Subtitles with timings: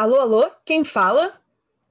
[0.00, 1.38] Alô, alô, quem fala?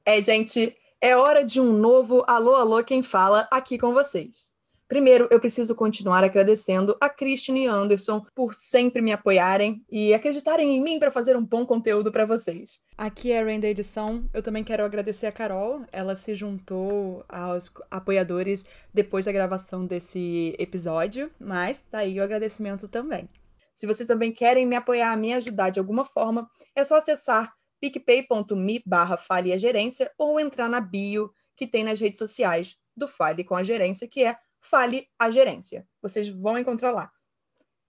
[0.04, 4.50] É, gente, é hora de um novo Alô, alô, quem fala aqui com vocês.
[4.88, 10.76] Primeiro, eu preciso continuar agradecendo a Christine e Anderson por sempre me apoiarem e acreditarem
[10.76, 12.80] em mim para fazer um bom conteúdo para vocês.
[12.98, 14.28] Aqui é a Rain da edição.
[14.34, 15.86] Eu também quero agradecer a Carol.
[15.92, 22.88] Ela se juntou aos apoiadores depois da gravação desse episódio, mas tá aí o agradecimento
[22.88, 23.30] também.
[23.76, 28.84] Se vocês também querem me apoiar, me ajudar de alguma forma, é só acessar picpay.me
[28.86, 33.44] barra Fale a Gerência ou entrar na bio que tem nas redes sociais do Fale
[33.44, 35.88] com a Gerência, que é Fale a Gerência.
[36.02, 37.12] Vocês vão encontrar lá.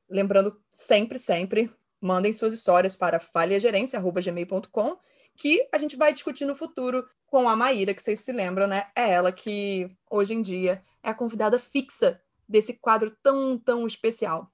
[0.09, 4.97] Lembrando, sempre, sempre, mandem suas histórias para faleagerência.gmail.com
[5.37, 8.89] que a gente vai discutir no futuro com a Maíra, que vocês se lembram, né?
[8.95, 14.51] É ela que, hoje em dia, é a convidada fixa desse quadro tão, tão especial.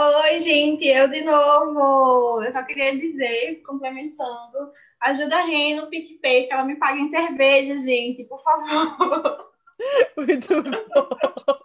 [0.00, 2.40] Oi, gente, eu de novo.
[2.44, 7.10] Eu só queria dizer, complementando, ajuda a Ren no PicPay, que ela me paga em
[7.10, 9.50] cerveja, gente, por favor.
[10.16, 11.58] Muito bom.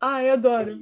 [0.00, 0.80] Ai, adoro.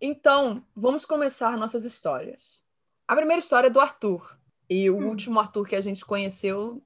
[0.00, 2.60] Então, vamos começar nossas histórias.
[3.06, 4.36] A primeira história é do Arthur.
[4.68, 5.06] E o hum.
[5.06, 6.82] último Arthur que a gente conheceu,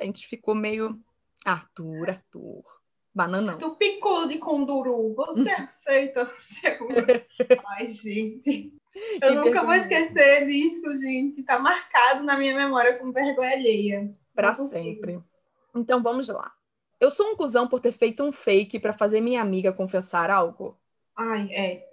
[0.00, 1.00] a gente ficou meio.
[1.46, 2.64] Arthur, Arthur.
[3.14, 3.56] Bananão.
[3.56, 5.14] Tu picou de conduru.
[5.14, 6.28] Você aceita?
[7.68, 8.79] Ai, gente.
[8.94, 9.64] Eu nunca vergonha.
[9.64, 11.42] vou esquecer disso, gente.
[11.42, 14.14] Tá marcado na minha memória como vergonha alheia.
[14.34, 15.20] Pra sempre.
[15.74, 16.52] Então vamos lá.
[17.00, 20.78] Eu sou um cuzão por ter feito um fake para fazer minha amiga confessar algo?
[21.16, 21.88] Ai, é.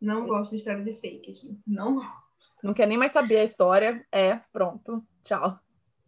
[0.00, 1.60] Não gosto de história de fake, gente.
[1.66, 2.22] Não gosto.
[2.62, 4.04] Não quer nem mais saber a história.
[4.10, 5.04] É, pronto.
[5.22, 5.60] Tchau.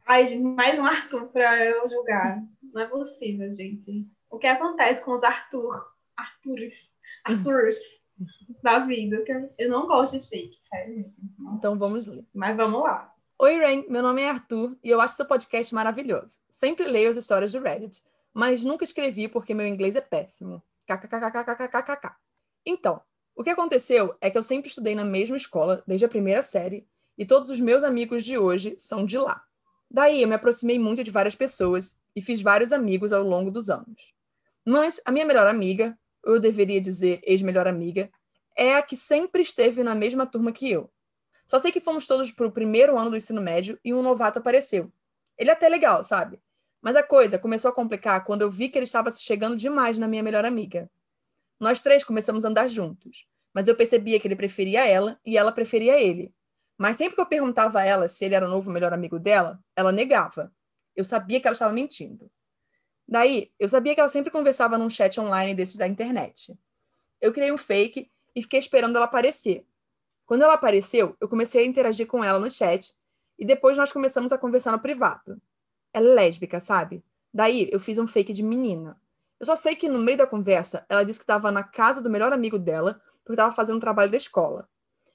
[0.07, 2.43] Ai, gente, mais um Arthur pra eu julgar.
[2.61, 4.07] Não é possível, gente.
[4.29, 5.93] O que acontece com os Arthur?
[6.17, 6.75] Arthurs.
[7.25, 7.77] Arthurs
[8.63, 9.23] da vida.
[9.59, 11.13] Eu não gosto de fake, sério.
[11.55, 12.25] Então vamos ler.
[12.35, 13.13] Mas vamos lá.
[13.39, 13.85] Oi, Rain.
[13.89, 16.39] Meu nome é Arthur e eu acho seu podcast maravilhoso.
[16.51, 20.63] Sempre leio as histórias do Reddit, mas nunca escrevi porque meu inglês é péssimo.
[20.87, 22.15] KKKKKKKKK.
[22.65, 23.01] Então,
[23.35, 26.87] o que aconteceu é que eu sempre estudei na mesma escola, desde a primeira série,
[27.19, 29.43] e todos os meus amigos de hoje são de lá.
[29.91, 33.71] Daí eu me aproximei muito de várias pessoas e fiz vários amigos ao longo dos
[33.71, 34.15] anos.
[34.65, 38.11] Mas a minha melhor amiga, ou eu deveria dizer ex-melhor amiga,
[38.57, 40.91] é a que sempre esteve na mesma turma que eu.
[41.47, 44.39] Só sei que fomos todos para o primeiro ano do ensino médio e um novato
[44.39, 44.91] apareceu.
[45.37, 46.41] Ele é até legal, sabe?
[46.81, 49.99] Mas a coisa começou a complicar quando eu vi que ele estava se chegando demais
[49.99, 50.91] na minha melhor amiga.
[51.59, 55.53] Nós três começamos a andar juntos, mas eu percebia que ele preferia ela e ela
[55.53, 56.33] preferia ele.
[56.77, 59.59] Mas sempre que eu perguntava a ela se ele era o novo melhor amigo dela,
[59.77, 60.53] ela negava.
[60.97, 62.31] Eu sabia que ela estava mentindo.
[63.07, 66.57] Daí, eu sabia que ela sempre conversava num chat online desses da internet.
[67.21, 69.65] Eu criei um fake e fiquei esperando ela aparecer.
[70.27, 72.95] Quando ela apareceu, eu comecei a interagir com ela no chat
[73.39, 75.41] e depois nós começamos a conversar no privado.
[75.93, 77.05] Ela é lésbica, sabe?
[77.33, 78.99] Daí eu fiz um fake de menina.
[79.39, 82.09] Eu só sei que no meio da conversa ela disse que estava na casa do
[82.09, 84.69] melhor amigo dela porque estava fazendo um trabalho da escola.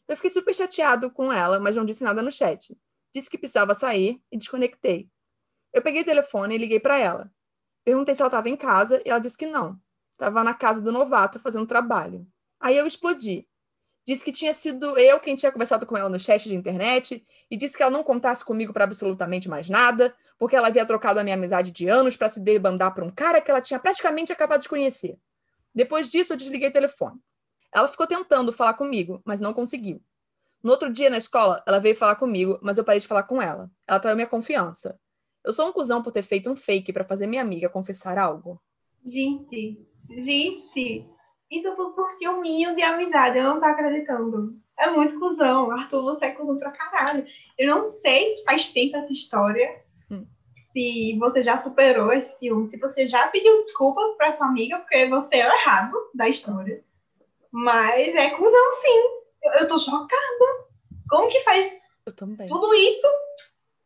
[0.08, 2.76] Eu fiquei super chateado com ela, mas não disse nada no chat.
[3.14, 5.10] Disse que precisava sair e desconectei.
[5.72, 7.32] Eu peguei o telefone e liguei para ela.
[7.84, 9.79] Perguntei se ela estava em casa e ela disse que não.
[10.13, 12.28] Estava na casa do novato fazendo trabalho.
[12.59, 13.47] Aí eu explodi.
[14.06, 17.56] Disse que tinha sido eu quem tinha conversado com ela no chat de internet e
[17.56, 21.23] disse que ela não contasse comigo para absolutamente mais nada, porque ela havia trocado a
[21.23, 24.61] minha amizade de anos para se debandar para um cara que ela tinha praticamente acabado
[24.61, 25.17] de conhecer.
[25.73, 27.19] Depois disso, eu desliguei o telefone.
[27.73, 30.01] Ela ficou tentando falar comigo, mas não conseguiu.
[30.61, 33.41] No outro dia na escola, ela veio falar comigo, mas eu parei de falar com
[33.41, 33.69] ela.
[33.88, 35.00] Ela traiu minha confiança.
[35.50, 38.62] Eu sou um cuzão por ter feito um fake para fazer minha amiga confessar algo.
[39.04, 41.10] Gente, gente,
[41.50, 44.56] isso tudo por ciúminho de amizade, eu não tô acreditando.
[44.78, 45.72] É muito cuzão.
[45.72, 47.26] Arthur, você é cuzão pra caralho.
[47.58, 49.84] Eu não sei se faz tempo essa história.
[50.12, 50.24] Hum.
[50.72, 55.09] Se você já superou esse ciúme, se você já pediu desculpas pra sua amiga, porque
[55.09, 56.84] você é o errado da história.
[57.52, 59.02] Mas é cuzão, sim.
[59.46, 60.68] Eu, eu tô chocada.
[61.09, 61.76] Como que faz
[62.47, 63.08] tudo isso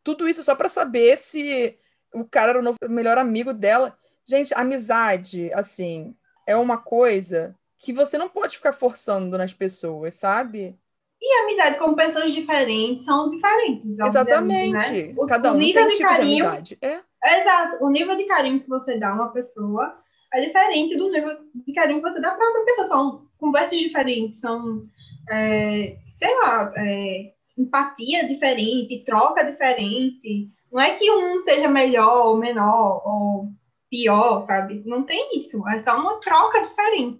[0.04, 1.78] tudo isso só para saber se
[2.14, 3.98] o cara era o novo, melhor amigo dela.
[4.26, 6.16] Gente, amizade, assim,
[6.48, 10.78] é uma coisa que você não pode ficar forçando nas pessoas, sabe?
[11.22, 13.98] E amizade com pessoas diferentes são diferentes.
[13.98, 14.74] Exatamente.
[14.74, 15.14] Né?
[15.18, 16.78] O, Cada um o nível tem de tipo carinho, de amizade.
[16.82, 17.00] É.
[17.24, 17.42] é.
[17.42, 17.84] Exato.
[17.84, 19.98] O nível de carinho que você dá a uma pessoa
[20.34, 22.88] é diferente do nível de carinho que você dá para outra pessoa.
[22.88, 24.86] São conversas diferentes, são,
[25.30, 30.50] é, sei lá, é, empatia diferente, troca diferente.
[30.72, 33.50] Não é que um seja melhor ou menor ou
[33.90, 34.82] pior, sabe?
[34.88, 35.68] Não tem isso.
[35.70, 37.20] É só uma troca diferente.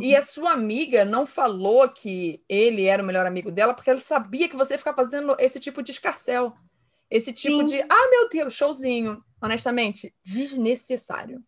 [0.00, 4.00] E a sua amiga não falou que ele era o melhor amigo dela porque ela
[4.00, 6.54] sabia que você ficava fazendo esse tipo de escarcel.
[7.10, 7.64] Esse tipo Sim.
[7.64, 9.22] de, ah, meu Deus, showzinho.
[9.40, 11.42] Honestamente, desnecessário.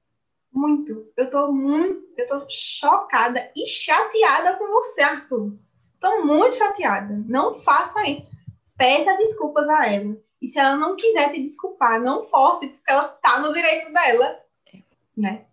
[0.52, 1.11] Muito.
[1.16, 5.56] Eu tô muito, eu tô chocada e chateada com você, Arthur.
[6.00, 7.23] Tô muito chateada.
[7.29, 8.26] Não faça isso.
[8.76, 10.17] Peça desculpas a ela.
[10.41, 14.41] E se ela não quiser te desculpar, não force, porque ela tá no direito dela.
[15.14, 15.44] Né?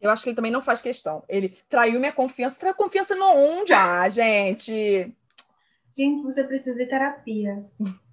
[0.00, 1.22] Eu acho que ele também não faz questão.
[1.28, 2.58] Ele traiu minha confiança.
[2.58, 3.72] Traiu confiança no onde?
[3.72, 5.14] Ah, gente.
[5.96, 7.64] Gente, você precisa de terapia.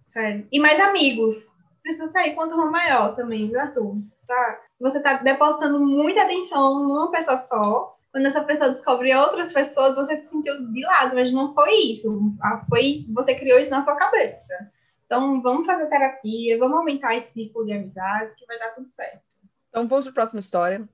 [0.05, 0.47] Sério.
[0.51, 1.33] E mais amigos.
[1.81, 3.95] Precisa sair com uma maior também, viu, Arthur?
[4.27, 4.61] Tá?
[4.79, 7.97] Você tá depositando muita atenção numa pessoa só.
[8.11, 12.33] Quando essa pessoa descobre outras pessoas, você se sentiu de lado, mas não foi isso.
[12.41, 14.71] Ah, Foi, você criou isso na sua cabeça.
[15.05, 19.21] Então, vamos fazer terapia, vamos aumentar esse ciclo de amizades, que vai dar tudo certo.
[19.69, 20.87] Então vamos para a próxima história,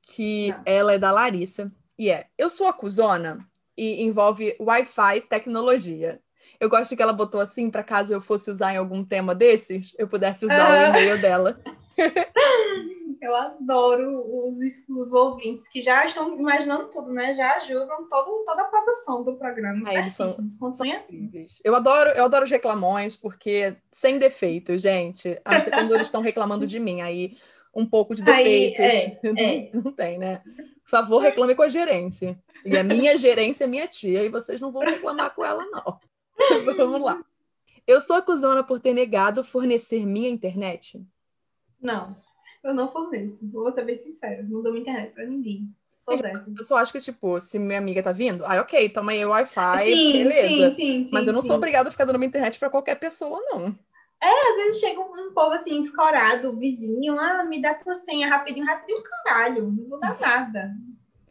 [0.00, 0.62] que Tá.
[0.64, 1.70] ela é da Larissa.
[1.98, 3.38] E é, eu sou a cuzona
[3.76, 6.20] e envolve Wi-Fi tecnologia.
[6.58, 9.94] Eu gosto que ela botou assim, para caso eu fosse usar em algum tema desses,
[9.98, 10.88] eu pudesse usar o Ah.
[10.88, 11.60] e-mail dela.
[13.22, 14.10] Eu adoro
[14.48, 14.58] os,
[14.88, 17.32] os ouvintes que já estão imaginando tudo, né?
[17.34, 19.88] Já ajudam todo, toda a produção do programa.
[19.88, 20.34] Ah, eles são-.
[20.84, 21.60] Incríveis.
[21.62, 25.40] Eu adoro, eu adoro os reclamões, porque sem defeitos, gente.
[25.44, 27.00] A não ser quando eles estão reclamando de mim.
[27.00, 27.38] Aí,
[27.72, 29.40] um pouco de Aí, defeitos.
[29.40, 29.70] é, é.
[29.72, 30.42] Não tem, né?
[30.82, 32.36] Por favor, reclame com a gerência.
[32.64, 36.00] E a minha gerência é minha tia, e vocês não vão reclamar com ela, não.
[36.76, 37.24] Vamos lá.
[37.86, 41.00] Eu sou acusada por ter negado fornecer minha internet.
[41.80, 42.16] Não,
[42.64, 43.38] eu não forneço.
[43.42, 44.42] Vou ser bem sincera.
[44.42, 45.68] Não dou minha internet pra ninguém.
[46.00, 46.18] Sou.
[46.58, 49.30] Eu só acho que, tipo, se minha amiga tá vindo, aí ok, toma aí o
[49.30, 50.70] Wi-Fi, sim, beleza.
[50.70, 51.10] sim, sim, sim.
[51.12, 51.46] Mas eu não sim.
[51.48, 53.66] sou obrigada a ficar dando minha internet pra qualquer pessoa, não.
[54.20, 59.02] Às vezes chega um, povo assim, escorado, vizinho, ah, me dá tua senha rapidinho, rapidinho,
[59.24, 60.70] caralho, não vou dar nada.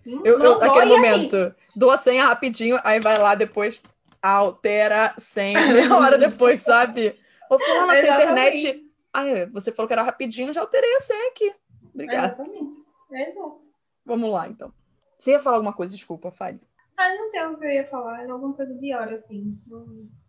[0.06, 0.96] Não- Eu, eu, dou, aquele e aí?
[0.96, 3.82] momento, dou a senha rapidinho, aí vai lá depois,
[4.22, 7.14] altera a senha, meia hora depois, sabe?
[7.50, 8.91] Ou falar nossa internet.
[9.14, 11.54] Ai, você falou que era rapidinho, já alterei a senha aqui.
[11.94, 12.34] Obrigada.
[12.42, 12.78] Exatamente.
[13.12, 13.62] Exato.
[14.06, 14.74] Vamos lá, então.
[15.18, 15.94] Você ia falar alguma coisa?
[15.96, 16.60] Desculpa, fale.
[16.98, 19.60] Ah, não sei o que eu ia falar, era alguma coisa de hora, assim.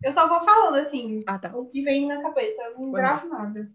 [0.03, 1.55] Eu só vou falando, assim, Ah, tá.
[1.55, 3.71] o que vem na cabeça, eu não Foi gravo nada.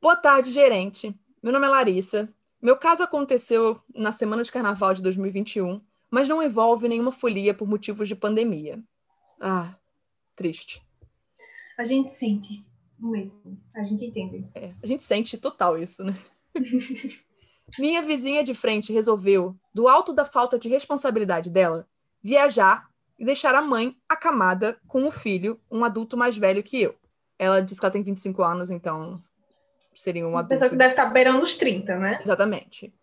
[0.00, 1.18] Boa tarde, gerente.
[1.42, 2.32] Meu nome é Larissa.
[2.60, 5.80] Meu caso aconteceu na semana de carnaval de 2021,
[6.10, 8.82] mas não envolve nenhuma folia por motivos de pandemia.
[9.40, 9.74] Ah,
[10.34, 10.82] triste.
[11.78, 12.64] A gente sente
[12.98, 14.46] mesmo, a gente entende.
[14.54, 16.16] É, a gente sente total isso, né?
[17.78, 21.86] Minha vizinha de frente resolveu, do alto da falta de responsabilidade dela,
[22.22, 22.88] viajar
[23.18, 26.94] e deixar a mãe acamada com o filho, um adulto mais velho que eu.
[27.38, 29.20] Ela disse que ela tem 25 anos, então
[29.94, 30.54] seria um Uma adulto.
[30.54, 32.20] pessoa que deve estar beirando os 30, né?
[32.22, 32.94] Exatamente.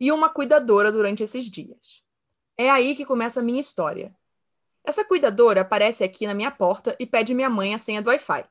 [0.00, 2.02] E uma cuidadora durante esses dias.
[2.56, 4.14] É aí que começa a minha história.
[4.84, 8.44] Essa cuidadora aparece aqui na minha porta e pede minha mãe a senha do Wi-Fi.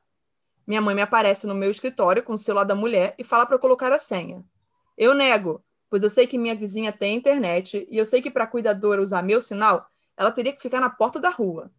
[0.66, 3.58] Minha mãe me aparece no meu escritório com o celular da mulher e fala para
[3.58, 4.44] colocar a senha.
[4.98, 8.44] Eu nego, pois eu sei que minha vizinha tem internet e eu sei que para
[8.44, 9.86] a cuidadora usar meu sinal,
[10.16, 11.70] ela teria que ficar na porta da rua.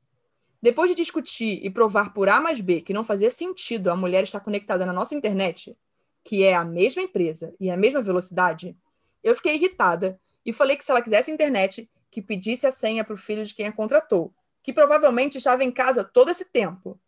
[0.62, 4.24] Depois de discutir e provar por A mais B que não fazia sentido a mulher
[4.24, 5.78] estar conectada na nossa internet,
[6.24, 8.76] que é a mesma empresa e a mesma velocidade,
[9.24, 13.14] eu fiquei irritada e falei que se ela quisesse internet, que pedisse a senha para
[13.14, 17.00] o filho de quem a contratou, que provavelmente estava em casa todo esse tempo.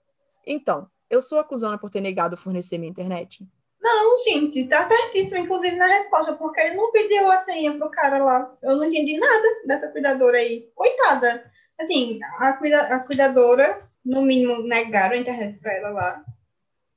[0.46, 3.48] Então, eu sou acusada por ter negado fornecer minha internet?
[3.82, 8.24] Não, gente, tá certíssimo, inclusive na resposta, porque ele não pediu a senha pro cara
[8.24, 8.58] lá.
[8.62, 10.70] Eu não entendi nada dessa cuidadora aí.
[10.76, 11.50] Coitada.
[11.80, 16.26] Assim, a, cuida, a cuidadora, no mínimo, negaram a internet pra ela lá.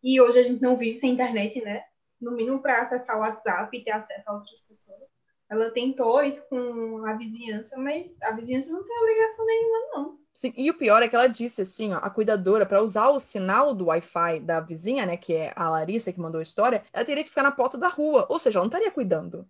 [0.02, 1.85] E hoje a gente não vive sem internet, né?
[2.21, 5.09] No mínimo para acessar o WhatsApp e ter acesso a outras pessoas.
[5.49, 10.19] Ela tentou isso com a vizinhança, mas a vizinhança não tem obrigação nenhuma, não.
[10.35, 13.21] Sim, e o pior é que ela disse assim, ó, a cuidadora, para usar o
[13.21, 17.05] sinal do Wi-Fi da vizinha, né, que é a Larissa que mandou a história, ela
[17.05, 19.47] teria que ficar na porta da rua, ou seja, ela não estaria cuidando.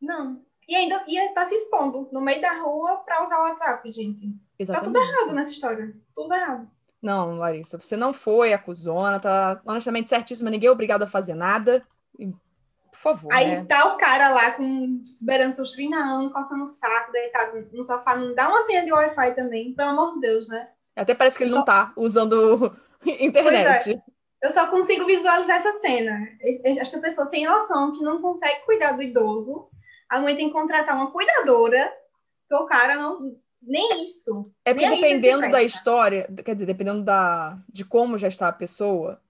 [0.00, 0.42] Não.
[0.68, 4.28] E ainda ia estar se expondo no meio da rua para usar o WhatsApp, gente.
[4.28, 4.92] Tá Exatamente.
[4.92, 5.94] tudo errado nessa história.
[6.14, 6.68] Tudo errado.
[7.00, 11.84] Não, Larissa, você não foi acusona, tá honestamente certíssima, ninguém é obrigado a fazer nada.
[12.92, 13.64] Por favor, Aí né?
[13.64, 18.14] tá o cara lá com beirando seus 30 anos, coçando o saco, deitado no sofá,
[18.14, 20.68] não dá uma senha de Wi-Fi também, pelo amor de Deus, né?
[20.94, 24.00] Até parece que ele não tá usando internet.
[24.42, 26.28] Eu só consigo visualizar essa cena.
[26.64, 29.68] Esta pessoa sem noção que não consegue cuidar do idoso,
[30.08, 31.90] a mãe tem que contratar uma cuidadora,
[32.48, 33.36] que o cara não.
[33.64, 34.52] Nem isso.
[34.64, 39.20] É porque dependendo da história, quer dizer, dependendo da, de como já está a pessoa,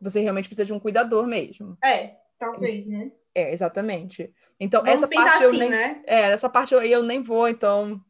[0.00, 1.78] você realmente precisa de um cuidador mesmo.
[1.82, 3.10] É, talvez, né?
[3.34, 4.32] É, exatamente.
[4.58, 5.68] Então, Vamos essa parte eu assim, nem.
[5.70, 6.02] né?
[6.06, 8.00] É, essa parte aí eu nem vou, então,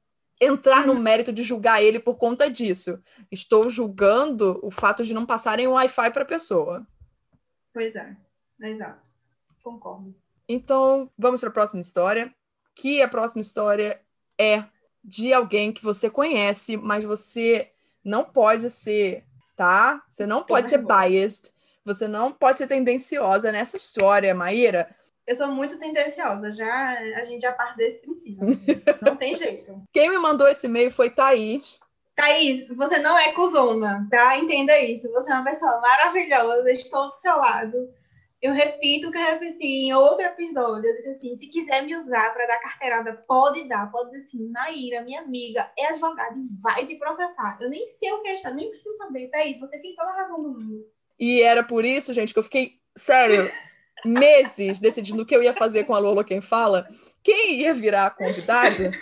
[0.40, 1.00] entrar no Uhum.
[1.00, 3.02] mérito de julgar ele por conta disso.
[3.30, 6.87] Estou julgando o fato de não passarem o Wi-Fi para a pessoa.
[7.73, 8.16] Pois é,
[8.62, 9.11] exato.
[9.62, 10.14] Concordo.
[10.49, 12.33] Então, vamos para a próxima história.
[12.75, 14.00] Que a próxima história
[14.38, 14.64] é
[15.02, 17.71] de alguém que você conhece, mas você
[18.04, 19.25] não pode ser,
[19.56, 20.04] tá?
[20.09, 21.52] Você não pode ser biased.
[21.87, 24.93] Você não pode ser tendenciosa nessa história, Maíra.
[25.25, 28.40] Eu sou muito tendenciosa, já a gente já parte desse princípio.
[29.00, 29.81] não tem jeito.
[29.93, 31.78] Quem me mandou esse e-mail foi Thaís.
[32.16, 34.37] Thaís, você não é cuzona, tá?
[34.37, 35.09] Entenda isso.
[35.12, 37.88] Você é uma pessoa maravilhosa, estou do seu lado.
[38.43, 40.90] Eu repito o que eu repeti em outro episódio.
[40.90, 43.93] Eu disse assim: se quiser me usar para dar carteirada, pode dar.
[43.93, 47.59] Pode dizer assim: Naira, minha amiga, é advogada e vai te processar.
[47.61, 49.28] Eu nem sei o que é está, nem preciso saber.
[49.28, 50.95] Thaís, você tem toda a razão do mundo.
[51.18, 53.50] E era por isso, gente, que eu fiquei, sério,
[54.04, 56.88] meses decidindo o que eu ia fazer com a Lola Quem Fala,
[57.23, 58.92] quem ia virar convidada,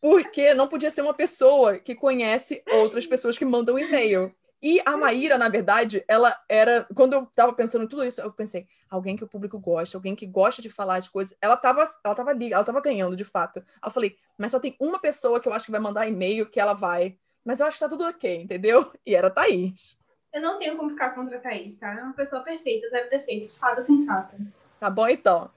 [0.00, 4.34] porque não podia ser uma pessoa que conhece outras pessoas que mandam e-mail.
[4.62, 6.86] E a Maíra, na verdade, ela era.
[6.94, 10.16] Quando eu estava pensando em tudo isso, eu pensei, alguém que o público gosta, alguém
[10.16, 11.36] que gosta de falar as coisas.
[11.40, 13.62] Ela estava ela tava ali, ela estava ganhando, de fato.
[13.84, 16.58] Eu falei, mas só tem uma pessoa que eu acho que vai mandar e-mail que
[16.58, 17.18] ela vai.
[17.44, 18.90] Mas eu acho que tá tudo ok, entendeu?
[19.04, 19.98] E era a Thaís.
[20.32, 21.92] Eu não tenho como ficar contra a Thaís, tá?
[21.94, 24.36] É uma pessoa perfeita, zero defeitos, fada sensata.
[24.78, 25.50] Tá bom, então.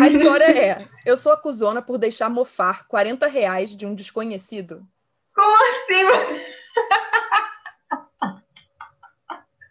[0.00, 4.86] A história é: eu sou acusona por deixar mofar 40 reais de um desconhecido.
[5.34, 6.04] Como assim?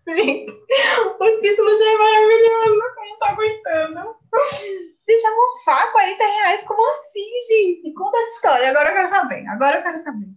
[0.08, 4.16] Gente, o título já é maravilhoso, eu não tô aguentando.
[5.08, 6.68] Deixa mofar 40 reais?
[6.68, 7.94] Como assim, gente?
[7.94, 9.48] Conta essa história, agora eu quero saber.
[9.48, 10.28] Agora eu quero saber.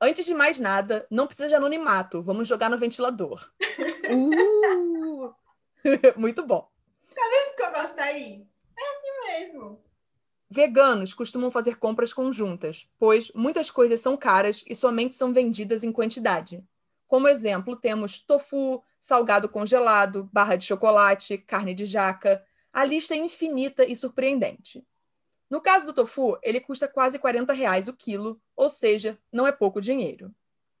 [0.00, 2.22] Antes de mais nada, não precisa de anonimato.
[2.22, 3.50] Vamos jogar no ventilador.
[4.12, 5.32] Uh!
[6.16, 6.68] Muito bom.
[7.14, 8.44] Tá vendo que eu gosto daí?
[8.76, 9.80] É assim mesmo.
[10.48, 15.92] Veganos costumam fazer compras conjuntas, pois muitas coisas são caras e somente são vendidas em
[15.92, 16.64] quantidade.
[17.06, 22.44] Como exemplo, temos tofu, salgado congelado, barra de chocolate, carne de jaca.
[22.72, 24.84] A lista é infinita e surpreendente.
[25.50, 29.52] No caso do tofu, ele custa quase 40 reais o quilo, ou seja, não é
[29.52, 30.32] pouco dinheiro.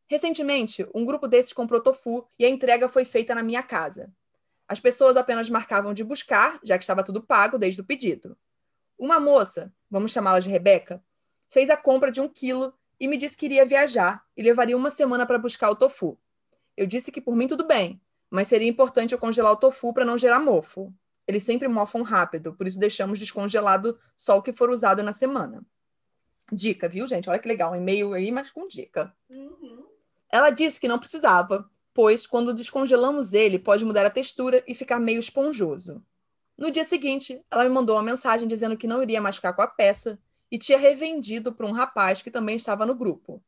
[0.08, 4.12] Recentemente, um grupo desses comprou tofu e a entrega foi feita na minha casa.
[4.68, 8.36] As pessoas apenas marcavam de buscar, já que estava tudo pago desde o pedido.
[8.96, 11.02] Uma moça, vamos chamá-la de Rebeca,
[11.48, 14.90] fez a compra de um quilo e me disse que iria viajar e levaria uma
[14.90, 16.16] semana para buscar o tofu.
[16.76, 18.00] Eu disse que por mim tudo bem,
[18.30, 20.94] mas seria importante eu congelar o tofu para não gerar mofo.
[21.26, 25.64] Eles sempre mofam rápido, por isso deixamos descongelado só o que for usado na semana.
[26.52, 27.30] Dica, viu, gente?
[27.30, 29.14] Olha que legal, um e-mail aí, mas com dica.
[29.28, 29.84] Uhum.
[30.28, 34.98] Ela disse que não precisava, pois quando descongelamos ele, pode mudar a textura e ficar
[34.98, 36.04] meio esponjoso.
[36.56, 39.62] No dia seguinte, ela me mandou uma mensagem dizendo que não iria mais ficar com
[39.62, 40.18] a peça
[40.50, 43.42] e tinha revendido para um rapaz que também estava no grupo.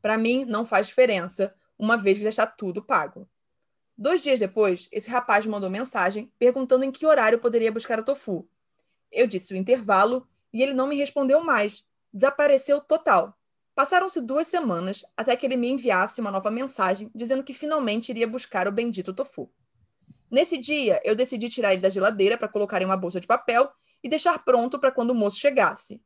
[0.00, 3.28] Para mim, não faz diferença, uma vez que já está tudo pago.
[4.00, 8.02] Dois dias depois, esse rapaz mandou mensagem perguntando em que horário eu poderia buscar o
[8.02, 8.48] tofu.
[9.12, 11.84] Eu disse o intervalo e ele não me respondeu mais.
[12.10, 13.38] Desapareceu total.
[13.74, 18.26] Passaram-se duas semanas até que ele me enviasse uma nova mensagem dizendo que finalmente iria
[18.26, 19.52] buscar o bendito tofu.
[20.30, 23.70] Nesse dia, eu decidi tirar ele da geladeira para colocar em uma bolsa de papel
[24.02, 26.02] e deixar pronto para quando o moço chegasse.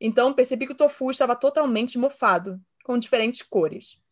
[0.00, 4.02] Então percebi que o tofu estava totalmente mofado, com diferentes cores.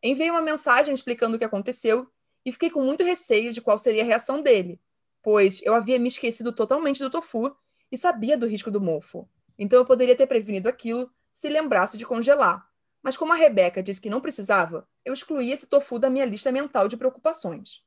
[0.00, 2.08] Enviei uma mensagem explicando o que aconteceu
[2.44, 4.80] e fiquei com muito receio de qual seria a reação dele,
[5.22, 7.54] pois eu havia me esquecido totalmente do tofu
[7.90, 9.28] e sabia do risco do mofo.
[9.58, 12.66] Então eu poderia ter prevenido aquilo se lembrasse de congelar.
[13.02, 16.52] Mas como a Rebeca disse que não precisava, eu excluí esse tofu da minha lista
[16.52, 17.82] mental de preocupações.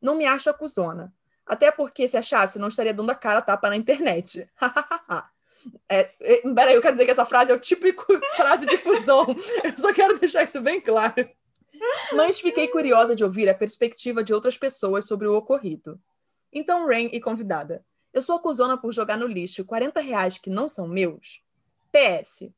[0.00, 1.12] Não me acho acusona.
[1.44, 4.48] Até porque, se achasse, não estaria dando a cara tapa na internet.
[5.88, 8.06] é, é, peraí, eu quero dizer que essa frase é o típico
[8.36, 9.26] frase de cuzão.
[9.64, 11.28] Eu só quero deixar isso bem claro.
[12.12, 16.00] Mas fiquei curiosa de ouvir a perspectiva de outras pessoas sobre o ocorrido.
[16.52, 20.66] Então, Rain e convidada, eu sou acusona por jogar no lixo 40 reais que não
[20.66, 21.42] são meus?
[21.92, 22.50] PS.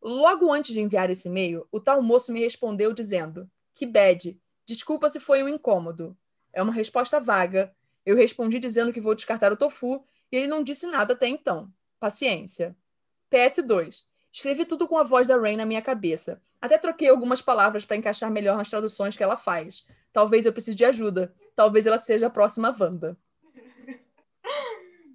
[0.00, 5.08] Logo antes de enviar esse e-mail, o tal moço me respondeu dizendo: Que bad, desculpa
[5.08, 6.16] se foi um incômodo.
[6.52, 7.74] É uma resposta vaga.
[8.06, 11.72] Eu respondi dizendo que vou descartar o tofu e ele não disse nada até então.
[11.98, 12.76] Paciência.
[13.32, 14.04] PS2.
[14.34, 16.42] Escrevi tudo com a voz da Rain na minha cabeça.
[16.60, 19.86] Até troquei algumas palavras para encaixar melhor nas traduções que ela faz.
[20.12, 21.32] Talvez eu precise de ajuda.
[21.54, 23.16] Talvez ela seja a próxima Wanda.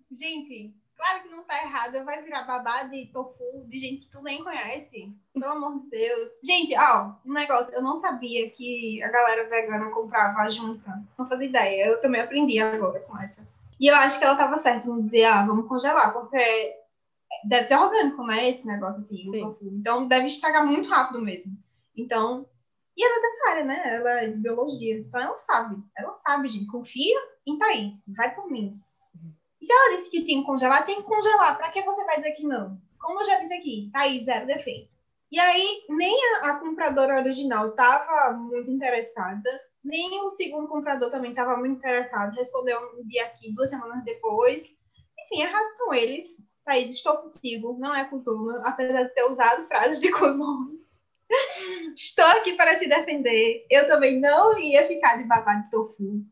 [0.09, 2.01] Gente, claro que não tá errado.
[2.05, 5.13] Vai virar babá de tofu de gente que tu nem conhece.
[5.33, 6.29] Pelo amor de Deus.
[6.41, 7.73] Gente, ó, um negócio.
[7.73, 11.03] Eu não sabia que a galera vegana comprava a junta.
[11.17, 11.87] Não fazia ideia.
[11.87, 13.45] Eu também aprendi agora com essa.
[13.77, 16.78] E eu acho que ela tava certa em dizer, ah, vamos congelar, porque
[17.45, 18.49] deve ser orgânico, né?
[18.49, 19.23] Esse negócio assim,
[19.61, 21.51] Então deve estragar muito rápido mesmo.
[21.95, 22.47] Então,
[22.97, 23.95] E ela é dessa área, né?
[23.95, 24.99] Ela é de biologia.
[24.99, 25.81] Então ela sabe.
[25.97, 26.67] Ela sabe, gente.
[26.67, 28.01] Confia em Thaís.
[28.09, 28.79] Vai por mim.
[29.61, 31.57] E se ela disse que tinha que congelar, tem que congelar.
[31.57, 32.77] Pra que você vai dizer que não?
[32.99, 34.89] Como eu já disse aqui, Thaís, zero defeito.
[35.31, 39.49] E aí, nem a, a compradora original estava muito interessada,
[39.83, 42.35] nem o segundo comprador também estava muito interessado.
[42.35, 44.61] Respondeu um dia aqui, duas semanas depois.
[45.19, 46.25] Enfim, errados são eles.
[46.69, 47.75] Thaís, estou contigo.
[47.79, 50.77] Não é cuzona, apesar de ter usado frases de cuzona.
[51.95, 53.65] Estou aqui para te defender.
[53.69, 56.23] Eu também não ia ficar de babado de tofu.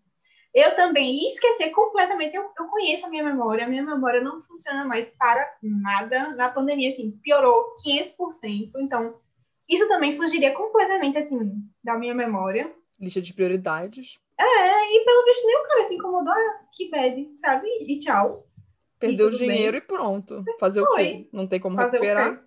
[0.54, 2.36] Eu também ia esquecer completamente.
[2.36, 3.66] Eu, eu conheço a minha memória.
[3.66, 6.36] A minha memória não funciona mais para nada.
[6.36, 8.72] Na pandemia, assim, piorou 500%.
[8.78, 9.20] Então,
[9.68, 11.52] isso também fugiria completamente, assim,
[11.84, 12.74] da minha memória.
[13.00, 14.20] Lista de prioridades.
[14.40, 16.34] É, e pelo visto nem o cara se incomodou.
[16.34, 17.68] Ah, que bad, sabe?
[17.88, 18.47] E tchau.
[19.00, 19.82] Perdeu o dinheiro bem.
[19.82, 20.44] e pronto.
[20.60, 20.92] Fazer Foi.
[20.92, 21.28] o quê?
[21.32, 22.44] Não tem como Fazer recuperar.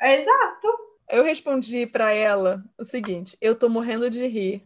[0.00, 0.68] É, exato.
[1.08, 4.62] Eu respondi para ela o seguinte: eu tô morrendo de rir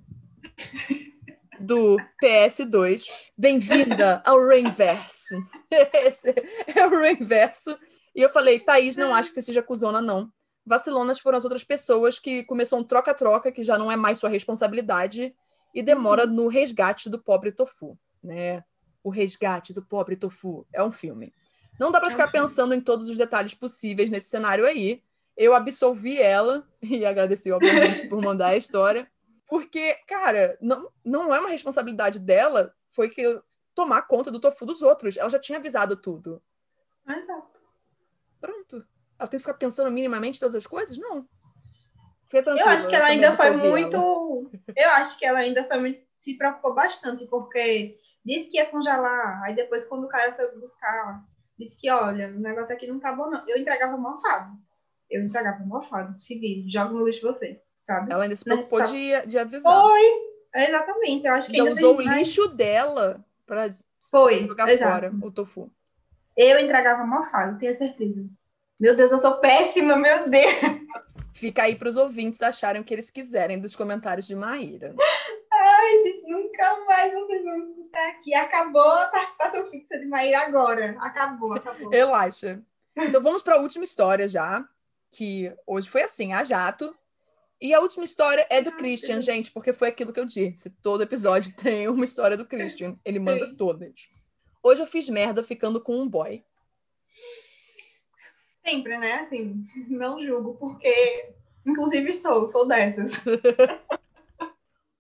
[1.61, 3.05] do PS2.
[3.37, 5.35] Bem-vinda ao Rainverso.
[5.93, 6.35] Esse
[6.75, 7.79] é o Rainverso.
[8.15, 10.33] E eu falei, Thaís, não acho que você seja cuzona, não.
[10.67, 14.29] Vacilonas foram as outras pessoas que começou um troca-troca, que já não é mais sua
[14.29, 15.35] responsabilidade,
[15.75, 18.65] e demora no resgate do pobre tofu, né?
[19.03, 21.35] O resgate do pobre tofu é um filme.
[21.79, 25.03] Não dá para ficar pensando em todos os detalhes possíveis nesse cenário aí,
[25.37, 29.11] eu absolvi ela e agradeci, obviamente, por mandar a história.
[29.49, 33.41] Porque, cara, não, não é uma responsabilidade dela, foi que
[33.75, 35.17] tomar conta do tofu dos outros.
[35.17, 36.43] Ela já tinha avisado tudo.
[37.09, 37.59] Exato.
[38.41, 38.87] Pronto.
[39.19, 40.99] Ela tem que ficar pensando minimamente todas as coisas?
[40.99, 41.27] Não.
[42.33, 43.97] Eu acho que ela ainda foi muito.
[43.97, 44.77] Ela.
[44.77, 46.01] Eu acho que ela ainda foi muito.
[46.17, 49.43] Se preocupou bastante, porque disse que ia congelar.
[49.43, 51.25] Aí depois, quando o cara foi buscar,
[51.59, 53.49] disse que, olha, o negócio aqui não tá bom, não.
[53.49, 54.59] Eu entregava mofado
[55.11, 58.13] eu entregava mofado, se vir, joga no lixo você, sabe?
[58.13, 59.83] Ela ainda se preocupou de, de avisar.
[59.83, 60.03] Foi,
[60.55, 61.27] exatamente.
[61.27, 64.93] Eu acho que ainda usou o lixo dela para Foi, jogar exato.
[64.93, 65.71] fora o tofu.
[66.37, 68.25] Eu entregava mofado, tenho certeza.
[68.79, 70.55] Meu Deus, eu sou péssima, meu Deus.
[71.35, 74.95] Fica aí para os ouvintes acharem o que eles quiserem dos comentários de Maíra.
[75.91, 78.33] Ai, gente, nunca mais vocês vão escutar aqui.
[78.33, 80.97] Acabou a participação fixa de Maíra agora.
[81.01, 81.89] Acabou, acabou.
[81.89, 82.63] Relaxa.
[82.97, 84.65] Então vamos para a última história já
[85.11, 86.97] que hoje foi assim, a jato.
[87.61, 90.71] E a última história é do Christian, gente, porque foi aquilo que eu disse.
[90.81, 92.97] Todo episódio tem uma história do Christian.
[93.05, 94.09] Ele manda todas.
[94.63, 96.45] Hoje eu fiz merda ficando com um boy.
[98.65, 99.15] Sempre, né?
[99.15, 101.33] Assim, não julgo, porque
[101.67, 103.11] inclusive sou, sou dessas.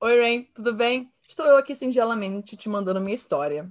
[0.02, 1.12] Oi, Rain, tudo bem?
[1.28, 3.70] Estou eu aqui singelamente te mandando minha história.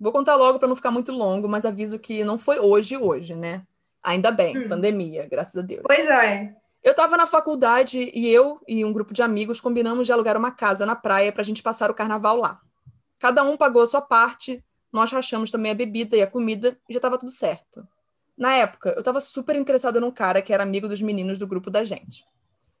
[0.00, 3.34] Vou contar logo para não ficar muito longo, mas aviso que não foi hoje hoje,
[3.34, 3.62] né?
[4.02, 4.68] Ainda bem, hum.
[4.70, 5.82] pandemia, graças a Deus.
[5.84, 6.56] Pois é.
[6.82, 10.50] Eu estava na faculdade e eu e um grupo de amigos combinamos de alugar uma
[10.50, 12.58] casa na praia para a gente passar o carnaval lá.
[13.18, 16.94] Cada um pagou a sua parte, nós rachamos também a bebida e a comida e
[16.94, 17.86] já estava tudo certo.
[18.34, 21.68] Na época, eu estava super interessada num cara que era amigo dos meninos do grupo
[21.68, 22.24] da gente.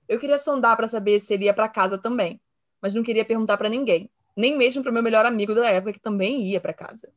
[0.08, 2.40] Eu queria sondar para saber se ele ia para casa também,
[2.80, 6.00] mas não queria perguntar para ninguém, nem mesmo para meu melhor amigo da época que
[6.00, 7.12] também ia para casa.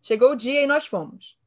[0.00, 1.38] Chegou o dia e nós fomos.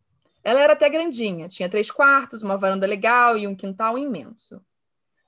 [0.43, 4.61] Ela era até grandinha, tinha três quartos, uma varanda legal e um quintal imenso.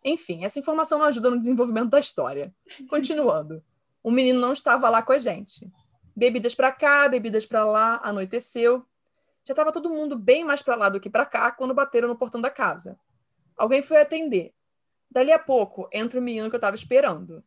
[0.03, 2.53] Enfim, essa informação não ajuda no desenvolvimento da história.
[2.87, 3.63] Continuando.
[4.03, 5.69] O menino não estava lá com a gente.
[6.15, 8.85] Bebidas para cá, bebidas para lá, anoiteceu.
[9.43, 12.15] Já estava todo mundo bem mais para lá do que para cá quando bateram no
[12.15, 12.97] portão da casa.
[13.57, 14.53] Alguém foi atender.
[15.09, 17.43] Dali a pouco, entra o menino que eu estava esperando.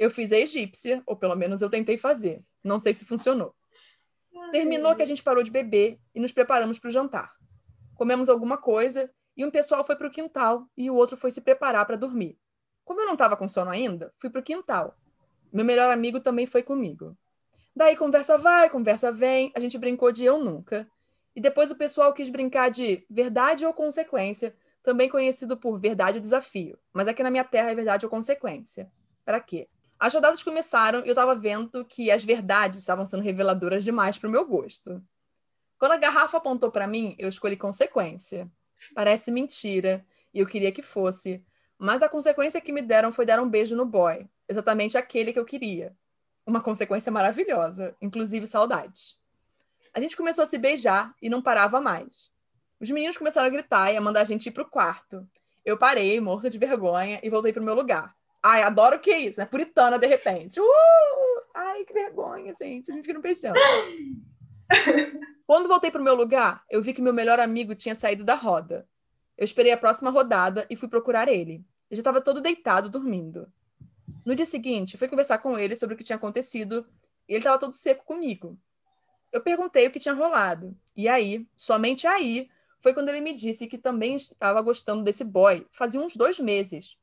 [0.00, 2.42] Eu fiz a egípcia, ou pelo menos eu tentei fazer.
[2.64, 3.54] Não sei se funcionou.
[4.50, 7.34] Terminou que a gente parou de beber e nos preparamos para o jantar.
[7.96, 11.42] Comemos alguma coisa e um pessoal foi para o quintal e o outro foi se
[11.42, 12.38] preparar para dormir.
[12.82, 14.96] Como eu não estava com sono ainda, fui para o quintal.
[15.52, 17.14] Meu melhor amigo também foi comigo.
[17.76, 20.88] Daí conversa vai, conversa vem, a gente brincou de eu nunca.
[21.36, 26.22] E depois o pessoal quis brincar de verdade ou consequência, também conhecido por verdade ou
[26.22, 26.78] desafio.
[26.90, 28.90] Mas aqui na minha terra é verdade ou consequência.
[29.26, 29.68] Para quê?
[30.00, 34.28] As rodadas começaram e eu estava vendo que as verdades estavam sendo reveladoras demais para
[34.28, 35.04] o meu gosto.
[35.78, 38.50] Quando a garrafa apontou para mim, eu escolhi consequência.
[38.94, 41.44] Parece mentira, e eu queria que fosse,
[41.78, 45.38] mas a consequência que me deram foi dar um beijo no boy, exatamente aquele que
[45.38, 45.94] eu queria.
[46.46, 49.18] Uma consequência maravilhosa, inclusive saudades.
[49.92, 52.30] A gente começou a se beijar e não parava mais.
[52.80, 55.28] Os meninos começaram a gritar e a mandar a gente ir para o quarto.
[55.62, 58.18] Eu parei, morta de vergonha, e voltei para o meu lugar.
[58.42, 59.46] Ai, adoro o que é isso, né?
[59.46, 60.58] Puritana, de repente.
[60.60, 60.64] Uh!
[61.54, 62.86] Ai, que vergonha, gente.
[62.86, 63.58] Vocês me ficaram pensando.
[65.46, 68.34] Quando voltei para o meu lugar, eu vi que meu melhor amigo tinha saído da
[68.34, 68.88] roda.
[69.36, 71.64] Eu esperei a próxima rodada e fui procurar ele.
[71.90, 73.52] Ele já estava todo deitado, dormindo.
[74.24, 76.86] No dia seguinte, fui conversar com ele sobre o que tinha acontecido
[77.28, 78.58] e ele estava todo seco comigo.
[79.32, 80.76] Eu perguntei o que tinha rolado.
[80.96, 82.48] E aí, somente aí,
[82.78, 86.96] foi quando ele me disse que também estava gostando desse boy fazia uns dois meses.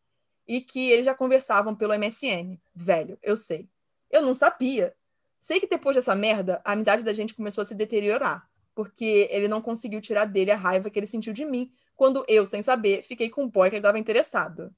[0.47, 2.57] E que eles já conversavam pelo MSN.
[2.73, 3.67] Velho, eu sei.
[4.09, 4.95] Eu não sabia.
[5.39, 8.49] Sei que depois dessa merda, a amizade da gente começou a se deteriorar.
[8.73, 12.45] Porque ele não conseguiu tirar dele a raiva que ele sentiu de mim quando eu,
[12.45, 14.73] sem saber, fiquei com um boy que ele estava interessado.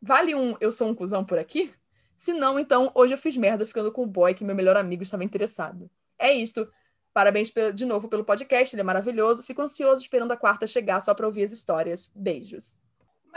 [0.00, 1.74] Vale um eu sou um cuzão por aqui?
[2.14, 5.02] Se não, então hoje eu fiz merda ficando com o boy que meu melhor amigo
[5.02, 5.90] estava interessado.
[6.18, 6.70] É isto.
[7.14, 9.42] Parabéns de novo pelo podcast, ele é maravilhoso.
[9.42, 12.12] Fico ansioso esperando a quarta chegar só para ouvir as histórias.
[12.14, 12.78] Beijos.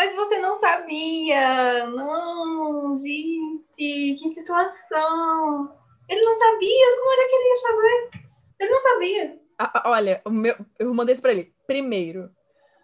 [0.01, 1.85] Mas você não sabia!
[1.85, 5.77] Não, gente, que situação!
[6.09, 8.27] Ele não sabia como era que ele ia fazer.
[8.59, 9.39] Ele não sabia.
[9.59, 11.53] Ah, olha, meu, eu mandei isso para ele.
[11.67, 12.31] Primeiro,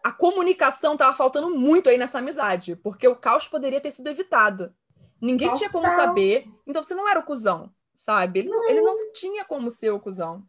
[0.04, 4.72] a comunicação tava faltando muito aí nessa amizade, porque o caos poderia ter sido evitado.
[5.20, 5.58] Ninguém Total.
[5.58, 8.42] tinha como saber, então você não era o cuzão, sabe?
[8.42, 10.44] Ele não, ele não tinha como ser o cuzão.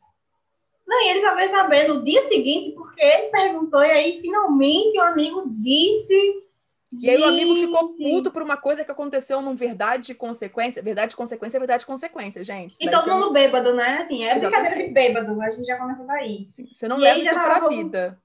[0.86, 4.98] Não, e ele só veio saber no dia seguinte, porque ele perguntou, e aí finalmente
[4.98, 6.46] o amigo disse.
[6.92, 10.82] E aí o amigo ficou puto por uma coisa que aconteceu num verdade e consequência.
[10.82, 12.76] Verdade e consequência é verdade e consequência, gente.
[12.80, 13.98] E todo mundo bêbado, né?
[13.98, 14.50] Assim, é Exatamente.
[14.50, 16.46] brincadeira de bêbado, a gente já começou daí.
[16.46, 17.68] Você não e leva isso pra tava...
[17.68, 18.18] vida.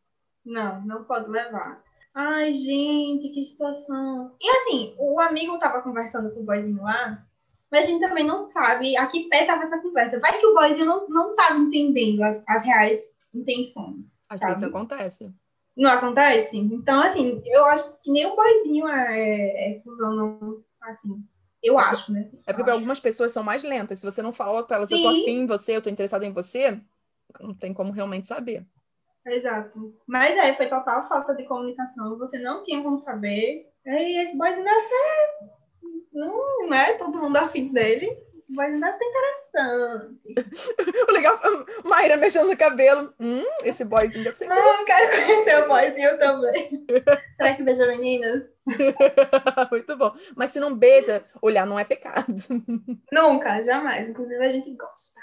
[0.45, 1.81] Não, não pode levar.
[2.13, 4.35] Ai, gente, que situação.
[4.39, 7.25] E assim, o amigo tava conversando com o boyzinho lá,
[7.71, 10.19] mas a gente também não sabe a que pé tava essa conversa.
[10.19, 13.01] Vai que o boyzinho não, não tava entendendo as, as reais
[13.33, 14.05] intenções.
[14.29, 14.53] Às sabe?
[14.53, 15.33] vezes acontece.
[15.75, 16.57] Não acontece?
[16.57, 20.63] Então, assim, eu acho que nem o boyzinho é, é, é cuzão, não.
[20.81, 21.23] Assim,
[21.61, 22.29] eu acho, né?
[22.45, 23.99] É porque para algumas pessoas são mais lentas.
[23.99, 24.97] Se você não fala para elas, Sim.
[24.97, 26.79] eu tô afim em você, eu tô interessada em você,
[27.39, 28.65] não tem como realmente saber.
[29.25, 29.95] Exato.
[30.05, 32.17] Mas aí foi total falta de comunicação.
[32.17, 33.69] Você não tinha como saber.
[33.85, 35.53] E esse boyzinho deve ser
[36.13, 36.93] Hum, né?
[36.93, 38.15] Todo mundo afim dele.
[38.53, 40.35] Mas deve ser interessante.
[41.09, 43.13] o legal foi Mayra mexendo no cabelo.
[43.19, 44.77] Hum, esse boyzinho deve ser interessante.
[44.77, 46.85] Não, quero conhecer o boyzinho também.
[47.35, 48.43] Será que beija meninas?
[49.71, 50.15] Muito bom.
[50.35, 52.33] Mas se não beija, olhar não é pecado.
[53.11, 54.07] Nunca, jamais.
[54.07, 55.19] Inclusive, a gente gosta.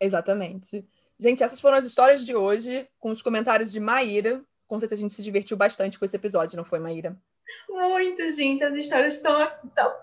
[0.00, 0.86] Exatamente.
[1.18, 4.42] Gente, essas foram as histórias de hoje, com os comentários de Maíra.
[4.66, 7.14] Com certeza a gente se divertiu bastante com esse episódio, não foi, Maíra?
[7.68, 8.62] Muito, gente.
[8.62, 9.38] As histórias estão,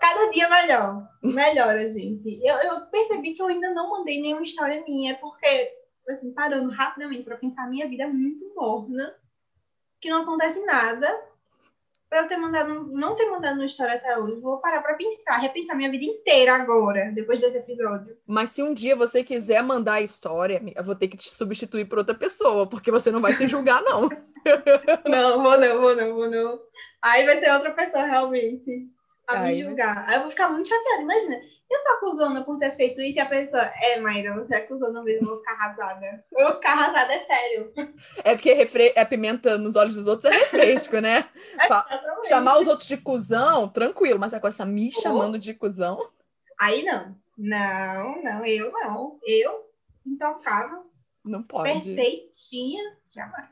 [0.00, 1.08] cada dia melhor.
[1.22, 2.40] Melhor, gente.
[2.42, 5.72] Eu, eu, percebi que eu ainda não mandei nenhuma história minha, porque,
[6.08, 9.14] assim, parando rapidamente para pensar, minha vida é muito morna,
[10.00, 11.08] que não acontece nada.
[12.08, 15.36] Para eu ter mandado, não ter mandado uma história até hoje, vou parar para pensar,
[15.36, 18.16] repensar minha vida inteira agora, depois desse episódio.
[18.26, 21.84] Mas se um dia você quiser mandar a história, eu vou ter que te substituir
[21.84, 24.08] por outra pessoa, porque você não vai se julgar, não.
[25.06, 26.58] não, vou não, vou não, vou não.
[27.02, 28.88] Aí vai ser outra pessoa realmente
[29.28, 30.08] a Ai, me julgar.
[30.08, 31.02] Aí eu vou ficar muito chateada.
[31.02, 31.36] Imagina,
[31.70, 35.02] eu sou acusona por ter feito isso e a pessoa, é, Mayra, você é acusona
[35.02, 36.24] mesmo, eu vou ficar arrasada.
[36.32, 37.72] Eu vou ficar arrasada, é sério.
[38.24, 38.92] É porque refre...
[38.94, 41.28] é pimenta nos olhos dos outros é refresco, né?
[41.60, 45.98] É, Chamar os outros de cuzão, tranquilo, mas agora está me chamando de cuzão.
[46.58, 47.16] Aí não.
[47.36, 49.18] Não, não, eu não.
[49.24, 49.70] Eu,
[50.06, 50.86] intocável.
[51.24, 51.94] Não pode.
[51.94, 53.48] Perfeitinha, jamais.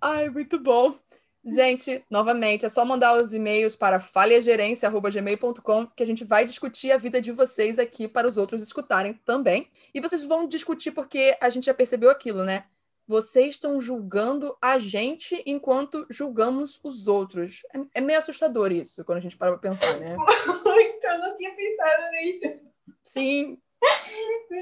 [0.00, 0.98] Ai, muito bom.
[1.46, 6.96] Gente, novamente, é só mandar os e-mails para falhagerência.gmail.com que a gente vai discutir a
[6.96, 9.68] vida de vocês aqui para os outros escutarem também.
[9.92, 12.64] E vocês vão discutir porque a gente já percebeu aquilo, né?
[13.06, 17.60] Vocês estão julgando a gente enquanto julgamos os outros.
[17.74, 20.16] É, é meio assustador isso, quando a gente para pra pensar, né?
[20.16, 22.60] Muito, eu não tinha pensado nisso.
[23.02, 23.58] Sim.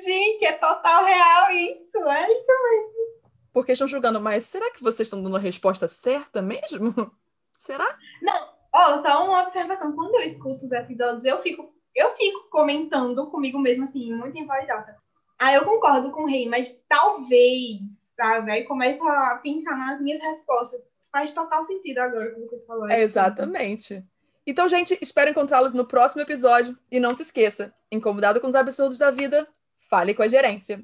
[0.05, 1.97] gente, é total real isso.
[1.97, 3.22] É isso mesmo
[3.53, 6.95] porque estão julgando, mas será que vocês estão dando a resposta certa mesmo?
[7.59, 7.99] será?
[8.21, 9.93] Não, ó, oh, só uma observação.
[9.93, 14.47] Quando eu escuto os episódios, eu fico, eu fico comentando comigo mesmo, assim, muito em
[14.47, 14.97] voz alta.
[15.39, 17.81] Ah, eu concordo com o rei, mas talvez,
[18.17, 18.51] sabe?
[18.51, 20.81] Aí começa a pensar nas minhas respostas.
[21.11, 22.89] Faz total sentido agora o que você falou.
[22.89, 24.03] É, exatamente.
[24.47, 26.79] Então, gente, espero encontrá-los no próximo episódio.
[26.91, 29.47] E não se esqueça, incomodado com os absurdos da vida,
[29.91, 30.83] fale com a gerência.